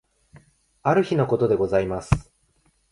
[0.81, 2.33] ある日のことでございます。